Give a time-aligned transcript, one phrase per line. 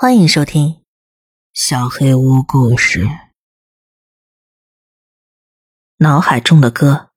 [0.00, 0.68] 欢迎收听
[1.52, 3.04] 《小黑屋故事》。
[5.96, 7.08] 脑海中的歌，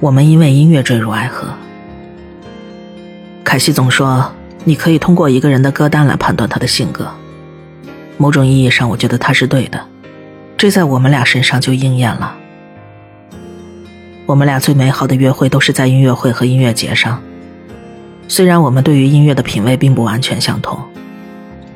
[0.00, 1.52] 我们因为音乐坠入爱河。
[3.44, 4.32] 凯西总说，
[4.64, 7.12] 你可以通过一个人的歌单来判断他的性格。
[8.16, 9.86] 某种意义上，我觉得他是对的。
[10.56, 12.38] 这在我们俩身上就应验了。
[14.24, 17.22] 我们俩最美好的约会都是在音乐会和音乐节上。
[18.30, 20.78] 虽然我们对于音乐的品味并不完全相同，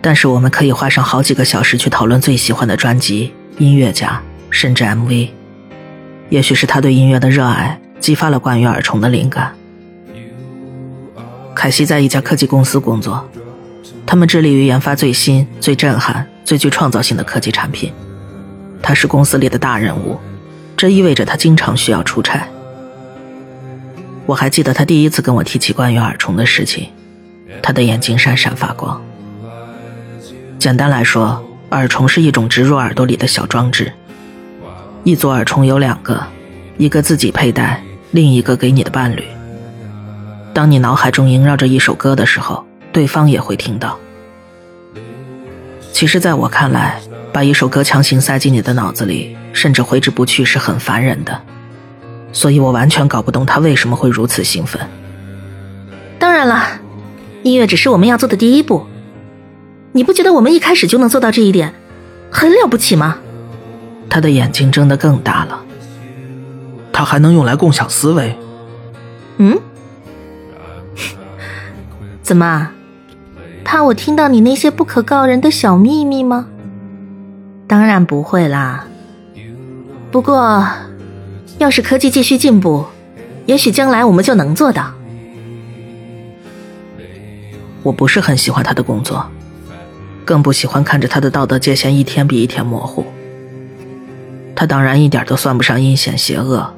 [0.03, 4.21] 但是我们可以花上好几个小时去讨论最喜欢的专辑、音乐家，
[4.51, 5.31] 甚至 MV。
[6.29, 9.55] 也许是他对音乐的热爱激发了关于耳虫的灵感。
[11.55, 13.27] 凯西在一家科技公司工作，
[14.05, 17.91] 他们致力于研发最新、最震撼、最具创造性的科技产品。
[18.83, 20.19] 他是公司里的大人物，
[20.77, 22.47] 这意味着他经常需要出差。
[24.33, 26.89] 我还记得他第一次跟我提起关于耳虫的事情，
[27.63, 28.99] 他的眼睛闪闪发光。
[30.59, 33.93] 简单来说，耳虫是一种植入耳朵里的小装置。
[35.05, 36.27] 一组耳虫有两个，
[36.79, 39.23] 一个自己佩戴，另一个给你的伴侣。
[40.55, 43.99] 当你脑海中萦绕着一首歌的时候，对方也会听到。
[45.93, 46.99] 其实，在我看来，
[47.35, 51.39] 把一首歌强行塞进你的脑子里，甚至挥之不去，是很烦人的。
[52.33, 54.81] 所以我完全搞不懂他为什么会如此兴奋。
[56.19, 56.81] 当然了，
[57.43, 58.87] 音乐只是我们要做的第一步。
[59.93, 61.75] 你不觉得我们一开始就能做到这一点，
[62.31, 63.19] 很了不起吗？
[64.09, 65.63] 他的眼睛睁得更大了。
[66.93, 68.37] 他还能用来共享思维。
[69.39, 69.59] 嗯？
[72.23, 72.71] 怎么？
[73.65, 76.47] 怕我听到你那些不可告人的小秘密吗？
[77.67, 78.87] 当然不会啦。
[80.11, 80.67] 不过。
[81.63, 82.85] 要是科技继续进步，
[83.47, 84.93] 也许将来我们就能做到。
[87.85, 89.25] 我不是很喜欢他的工作，
[90.25, 93.07] 更不喜欢看着他的道德界限一天比一天模糊。
[94.57, 96.75] 他当然一点都算不上阴险邪恶，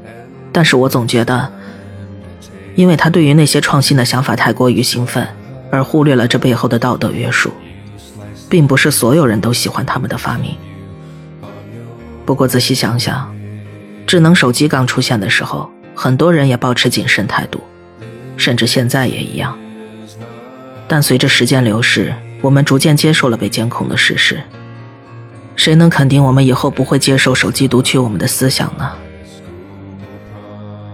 [0.52, 1.50] 但是我总觉得，
[2.74, 5.26] 因为他对于那些创新的想法太过于兴奋，
[5.70, 7.50] 而忽略了这背后的道德约束，
[8.50, 10.54] 并不是所有人都喜欢他们的发明。
[12.26, 13.34] 不过仔细想想。
[14.06, 17.60] 智能手机刚出现的时候，很多人也保持谨慎态度，
[18.36, 19.56] 甚至现在也一样。
[20.86, 24.40] 但随着时间流逝，我们逐渐接受了被监控的事实。
[25.56, 28.92] 谁能肯定我们以后不会接受手机读取我们的思想呢？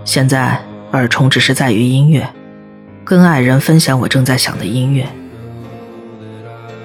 [0.04, 0.60] 现在，
[0.93, 2.28] 耳虫只是在于音乐，
[3.04, 5.09] 跟爱人分享我正在想的音乐。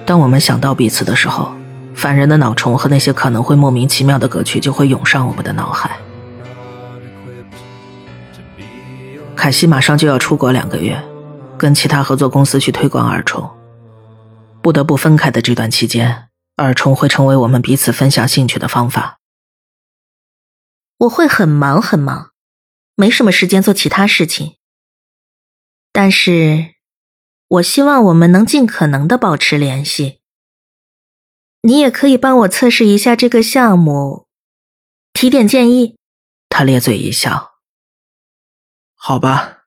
[0.04, 1.52] 当我们想到彼此的时候，
[1.94, 5.96] 烦人的脑虫和那些可能会莫名其妙的歌曲就会涌上我们的脑海。
[9.46, 11.00] 凯西马上就要出国两个月，
[11.56, 13.48] 跟其他合作公司去推广耳虫。
[14.60, 19.20] 不得不分开的这段期间，耳虫会成为我们彼此分享兴趣的方法。
[20.98, 22.32] 我会很忙很忙，
[22.96, 24.56] 没什么时间做其他事情。
[25.92, 26.74] 但是，
[27.46, 30.18] 我希望我们能尽可能的保持联系。
[31.62, 34.26] 你也可以帮我测试一下这个项目，
[35.12, 35.94] 提点建议。
[36.48, 37.52] 他咧嘴一笑。
[39.08, 39.62] 好吧，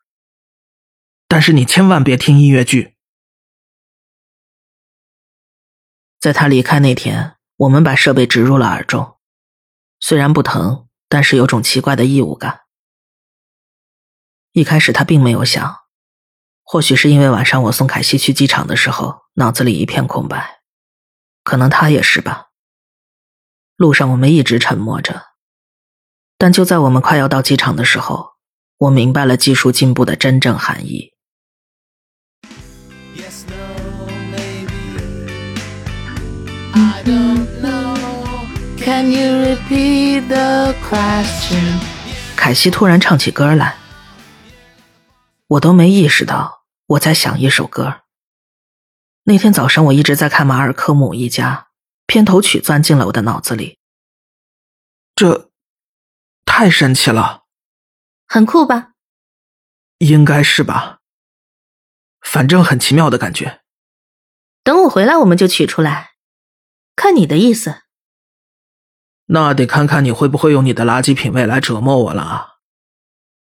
[1.29, 2.97] 但是你千万别听音乐剧。
[6.19, 9.17] 在他离开那天，我们把设备植入了耳中，
[10.01, 12.63] 虽然不疼，但是有种奇怪的异物感。
[14.51, 15.83] 一开始他并没有想，
[16.61, 20.59] 或许是因为晚上我送凯西去机场的时候，脑子里一片空白，
[21.45, 22.50] 可能他也是吧。
[23.77, 25.27] 路上我们一直沉默着，
[26.38, 28.38] 但就在我们快要到机场的时候。
[28.79, 31.12] 我明白了技术进步的真正含义。
[42.38, 43.75] 凯西突然唱起歌来，
[45.47, 48.04] 我都没意识到我在想一首歌。
[49.24, 51.68] 那天早上我一直在看《马尔科姆一家》，
[52.07, 53.77] 片头曲钻进了我的脑子里。
[55.13, 55.50] 这
[56.45, 57.38] 太神奇了。
[58.31, 58.92] 很酷吧？
[59.98, 61.00] 应该是吧。
[62.22, 63.62] 反正很奇妙的感觉。
[64.64, 66.12] 等我回来，我们就取出来。
[66.96, 67.81] 看你的意思。
[69.26, 72.50] 那得看看你会不会用你的垃圾品味来折磨我了啊！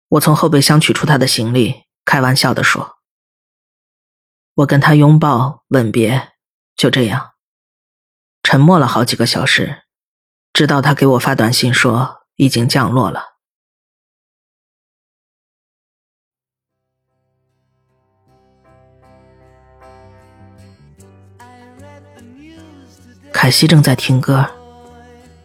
[0.09, 2.99] 我从后备箱取出他的行李，开玩笑的说
[4.55, 6.33] ：“我跟他拥抱吻别，
[6.75, 7.33] 就这样，
[8.43, 9.83] 沉默了好几个小时，
[10.55, 13.30] 直到他给我发短信说已经降落了。”
[23.41, 24.45] 凯西正在听歌，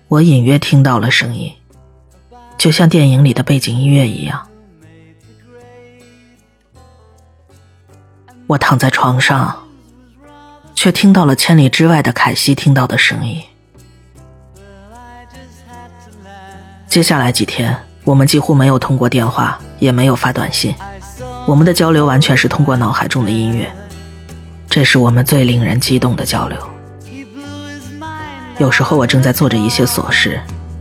[0.10, 1.54] 我隐约听到了声音，
[2.58, 4.46] 就像电影里的背景音乐一样。
[8.48, 9.64] 我躺在床上，
[10.74, 13.42] 却听到了千里之外的凯西听到的声音。
[16.90, 20.76] 接下来几天，我们几乎没有通过电话，也没有发短信，
[21.46, 23.74] 我们的交流完全是通过脑海中的音乐，
[24.70, 26.75] 这是我们最令人激动的交流。
[28.58, 30.40] 有时候我正在做着一些琐事，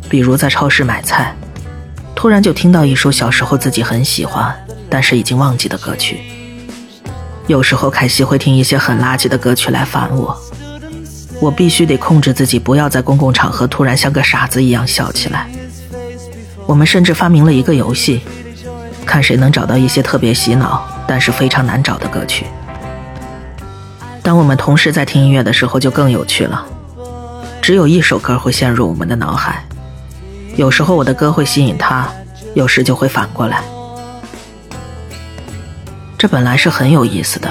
[0.09, 1.35] 比如在超市买菜，
[2.15, 4.55] 突然就听到一首小时候自己很喜欢，
[4.89, 6.21] 但是已经忘记的歌曲。
[7.49, 10.41] 有时候凯西会听一些很垃圾的歌曲来烦我，
[11.41, 15.49] 我必须得控制自己，不要在公共场合突然像个傻子一样笑起来。
[16.67, 18.21] 我们甚至发明了一个游戏，
[19.05, 22.47] 看谁能找到一些特别洗脑但是非常难找的歌曲。
[24.23, 26.65] 当我们同时在听音乐的时候，就更有趣了。
[27.65, 29.65] 只有一首歌会陷入我们的脑海，
[30.55, 32.07] 有时候我的歌会吸引他，
[32.53, 33.65] 有时就会反过来。
[36.19, 37.51] 这本来是很有意思的，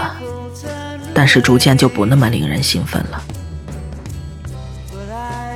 [1.15, 3.23] 但是逐渐就不那么令人兴奋了。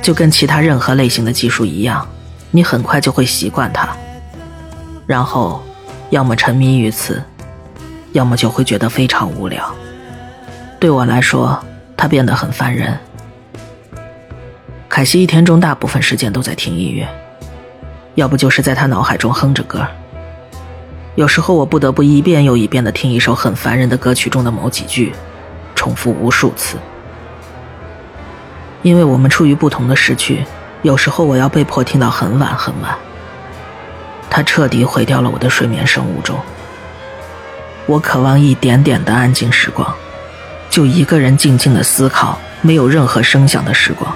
[0.02, 2.04] 就跟其他任何类型的技术一样，
[2.50, 3.88] 你很快就会习惯它，
[5.06, 5.62] 然后
[6.10, 7.22] 要么沉迷于此，
[8.10, 9.72] 要么就会觉得非常无聊。
[10.80, 11.64] 对我来说，
[11.96, 12.98] 它变得很烦人。
[14.88, 17.06] 凯西一天中大部分时间都在听音乐，
[18.14, 19.86] 要不就是在他脑海中哼着歌。
[21.14, 25.12] 有时候我不得不一遍又一遍的听一首很烦人的歌曲中的某几句，
[25.74, 26.78] 重复无数次。
[28.82, 30.42] 因为我们处于不同的时区，
[30.82, 32.96] 有时候我要被迫听到很晚很晚。
[34.30, 36.38] 他彻底毁掉了我的睡眠生物钟。
[37.86, 39.94] 我渴望一点点的安静时光，
[40.70, 44.12] 就一个人静静的思考，没有任何声响的时光。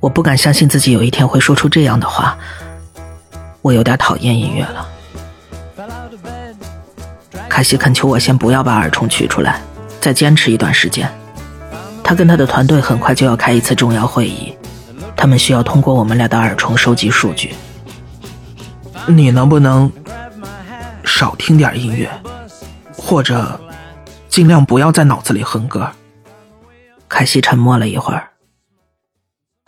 [0.00, 2.36] 我不敢相信自己有一天会说出这样的话。
[3.62, 4.88] 我有点讨厌音乐了。
[7.48, 9.60] 凯西恳求我先不要把耳虫取出来，
[10.00, 11.10] 再坚持一段时间。
[12.02, 14.56] 他跟他的团队很快就要开一次重要会议，
[15.14, 17.54] 他们需要通过我们俩的耳虫收集数据。
[19.06, 19.92] 你能不能
[21.04, 22.08] 少听点音乐，
[22.96, 23.60] 或者
[24.28, 25.90] 尽量不要在脑子里哼歌？
[27.08, 28.30] 凯西沉默了一会儿。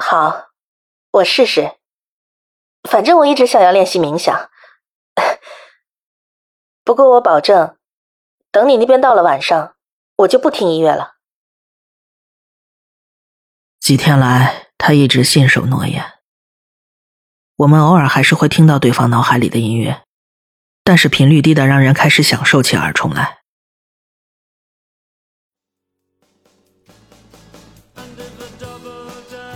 [0.05, 0.49] 好，
[1.13, 1.77] 我试试。
[2.91, 4.51] 反正我一直想要练习冥想，
[6.83, 7.79] 不过我保证，
[8.51, 9.77] 等你那边到了晚上，
[10.17, 11.15] 我就不听音乐了。
[13.79, 16.19] 几天来，他一直信守诺言。
[17.59, 20.03] 我们偶尔还是会听到对方脑海里的音乐，
[20.83, 23.42] 但是频率低的让人开始享受起耳虫来。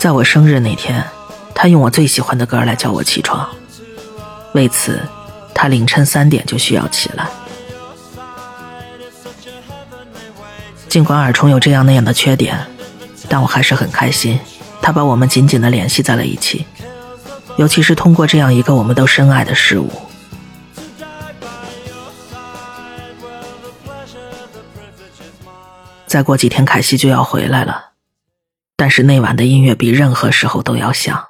[0.07, 1.05] 在我生日那天，
[1.53, 3.45] 他用我最喜欢的歌来叫我起床。
[4.53, 5.01] 为此，
[5.53, 7.27] 他凌晨三点就需要起来。
[10.89, 12.57] 尽管耳虫有这样那样的缺点，
[13.29, 14.39] 但我还是很开心。
[14.81, 16.65] 他把我们紧紧的联系在了一起，
[17.57, 19.91] 尤其是通过这样一个我们都深爱的事物。
[26.07, 27.86] 再过几天，凯西就要回来了。
[28.87, 31.21] 但是那晚的音乐比任何时候都要响。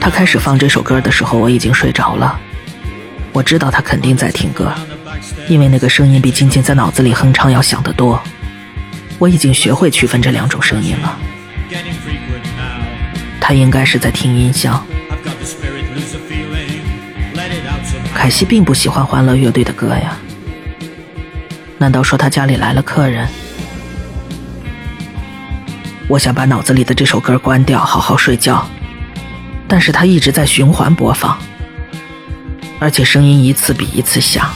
[0.00, 2.38] 他开始放这首歌的时候，我已经睡着了。
[3.32, 4.72] 我知道他肯定在听歌，
[5.48, 8.22] 因为那个声音比仅仅在脑子里哼唱要响得多。
[9.18, 11.18] 我已经学会区分这两种声音了。
[13.40, 14.86] 他应该是在听音箱。
[18.14, 20.16] 凯西并不喜欢欢乐乐队的歌呀。
[21.78, 23.26] 难道说他家里来了客人？
[26.08, 28.66] 我想把脑子里的这首歌关掉，好好睡觉，
[29.68, 31.38] 但是它一直在循环播放，
[32.80, 34.48] 而且声音一次比一次响。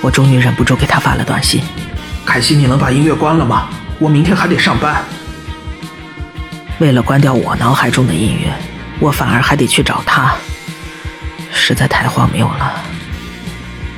[0.00, 1.60] 我终于忍不住给他发了短信
[2.24, 3.68] ：“凯西，你能把音乐关了吗？
[3.98, 5.04] 我明天还得上班。”
[6.80, 8.50] 为了关掉我脑海中的音乐，
[9.00, 10.34] 我反而还得去找他，
[11.52, 12.80] 实在太荒谬了。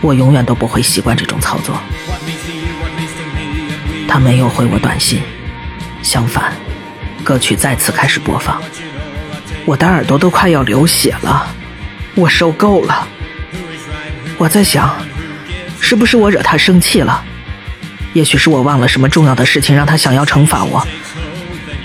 [0.00, 1.80] 我永远都不会习惯这种操作。
[4.10, 5.22] 他没有回我短信，
[6.02, 6.52] 相反，
[7.22, 8.60] 歌曲再次开始播放。
[9.64, 11.46] 我的耳朵都快要流血了，
[12.16, 13.06] 我受够了。
[14.36, 14.96] 我在想，
[15.80, 17.22] 是不是我惹他生气了？
[18.12, 20.84] 也许是我忘了什么重要的事情，让他想要惩罚我。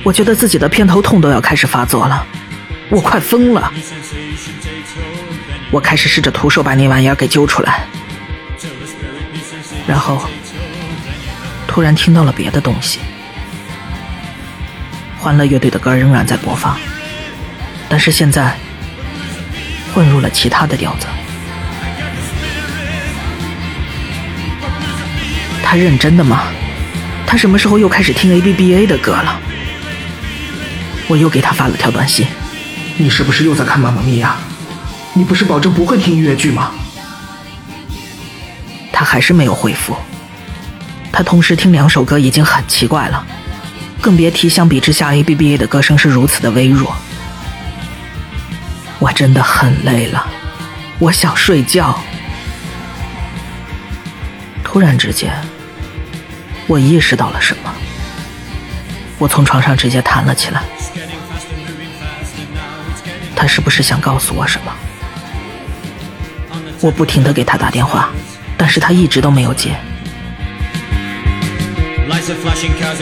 [0.01, 2.25] 我觉得自己的偏头痛都要开始发作了，
[2.89, 3.71] 我快疯了。
[5.69, 7.85] 我开始试着徒手把那玩意儿给揪出来，
[9.85, 10.27] 然后。
[11.75, 12.99] 突然听到了别的东西。
[15.19, 16.79] 欢乐乐队的歌仍然在播放，
[17.89, 18.55] 但是现在
[19.93, 21.05] 混入了其他的调子。
[25.61, 26.43] 他认真的吗？
[27.27, 29.37] 他什么时候又开始听 A B B A 的歌了？
[31.09, 32.25] 我又给他发了条短信
[32.95, 34.37] ：“你是不是又在看《妈妈咪呀》？
[35.11, 36.71] 你不是保证不会听音乐剧吗？”
[38.93, 39.93] 他还是没有回复。
[41.17, 43.25] 他同时听两首歌已经很奇怪了，
[44.01, 46.93] 更别提相比之下 A B B A 的歌声是如此的微弱。
[48.99, 50.27] 我真的很累了，
[50.99, 51.97] 我想睡觉。
[54.61, 55.33] 突然之间。
[56.67, 57.73] 我意识到了什么，
[59.17, 60.63] 我从床上直接弹了起来。
[63.35, 64.73] 他是不是想告诉我什么？
[66.81, 68.09] 我不停的给他打电话，
[68.57, 69.77] 但是他一直都没有接。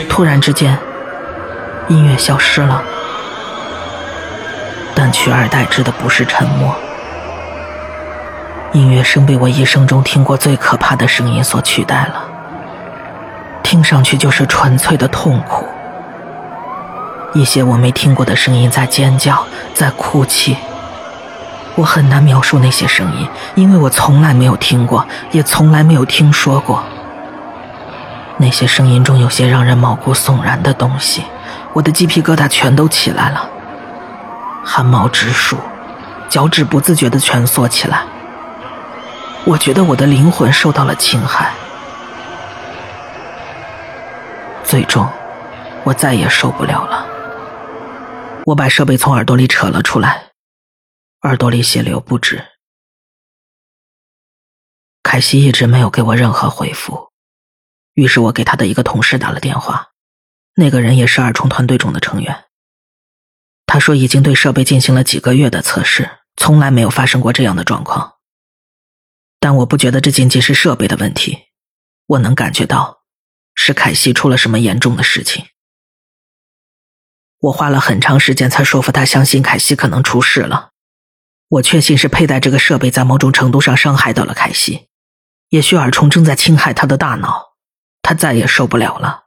[0.08, 0.78] 突然之间，
[1.88, 2.82] 音乐消失了，
[4.94, 6.74] 但取而代之的不是沉默，
[8.72, 12.24] 音乐声被我一生中听过最可怕的声音所取代了。
[13.62, 15.66] 听上去就是纯粹的痛苦，
[17.32, 20.56] 一些我没听过的声音在尖叫，在哭泣。
[21.76, 26.84] 我很难描述那些声音，因为我从来没有听过，也从来没有听说过。
[28.36, 31.24] 那些声音中有些让人毛骨悚然的东西，
[31.72, 33.48] 我的鸡皮疙瘩全都起来了，
[34.64, 35.56] 汗毛直竖，
[36.28, 38.04] 脚趾不自觉地蜷缩起来。
[39.44, 41.52] 我觉得我的灵魂受到了侵害。
[44.64, 45.08] 最终，
[45.84, 47.06] 我再也受不了了。
[48.46, 50.30] 我把设备从耳朵里扯了出来，
[51.22, 52.44] 耳朵里血流不止。
[55.02, 57.10] 凯西一直没有给我任何回复，
[57.94, 59.90] 于是我给他的一个同事打了电话，
[60.54, 62.44] 那个人也是二重团队中的成员。
[63.66, 68.14] 他说已经对设备进行了几个月的测试，从来没有发生过这样的状况。
[69.40, 71.38] 但我不觉得这仅仅是设备的问题，
[72.06, 73.04] 我能感觉到。
[73.56, 75.46] 是凯西出了什么严重的事情？
[77.38, 80.70] 我花了很长时间才说服他相信凯西可能出事了。
[81.48, 84.88] 我确信是佩戴这个设备在某种程度上伤害到了凯西，
[85.50, 87.53] 也许耳虫正在侵害他的大脑，
[88.04, 89.24] 他再也受不了了。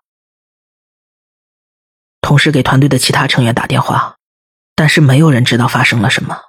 [2.22, 4.18] 同时给团队的其他成员打电话，
[4.76, 6.44] 但是没有人知道发生了什么。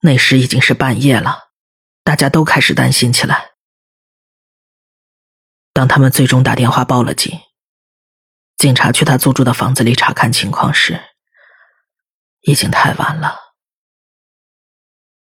[0.00, 1.50] 那时已经是半夜了，
[2.02, 3.50] 大家都开始担心起来。
[5.74, 7.38] 当他们最终打电话报了警，
[8.56, 11.00] 警察去他租住的房子里查看情况时，
[12.40, 13.38] 已经太晚了。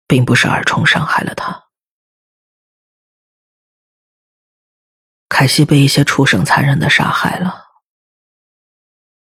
[0.08, 1.69] 并不是耳虫伤害了他，
[5.30, 7.68] 凯西被一些畜生残忍的杀害了。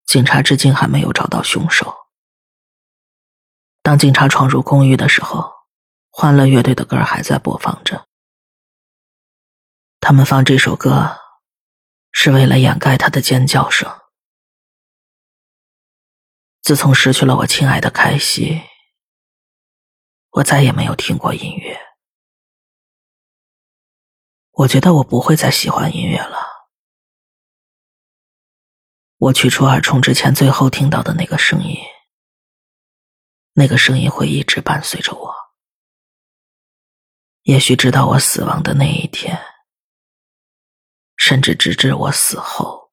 [0.06, 1.96] 警察至今还没有找到凶手。
[3.84, 5.52] 当警察闯入公寓的时候，
[6.10, 8.08] 欢乐乐队的歌还在播放着。
[10.00, 11.20] 他们放这首歌，
[12.12, 14.00] 是为了掩盖他的尖叫声。
[16.62, 18.62] 自从失去了我亲爱的凯西，
[20.32, 21.89] 我再也没有听过音乐。
[24.60, 26.38] 我觉得我不会再喜欢音乐了。
[29.16, 31.78] 我取出耳虫之前最后听到的那个声音，
[33.54, 35.34] 那个声音会一直伴随着我，
[37.44, 39.40] 也许直到我死亡的那一天。
[41.16, 42.92] 甚至直至我死后，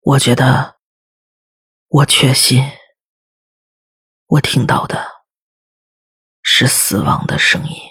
[0.00, 0.80] 我觉得，
[1.86, 2.64] 我确信，
[4.26, 5.24] 我听到的
[6.42, 7.89] 是死亡的声音。